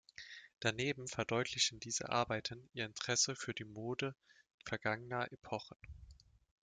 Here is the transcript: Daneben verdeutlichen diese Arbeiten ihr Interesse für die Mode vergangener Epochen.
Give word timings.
Daneben 0.59 1.07
verdeutlichen 1.07 1.79
diese 1.79 2.09
Arbeiten 2.09 2.67
ihr 2.73 2.85
Interesse 2.87 3.35
für 3.35 3.53
die 3.53 3.65
Mode 3.65 4.15
vergangener 4.65 5.31
Epochen. 5.31 5.77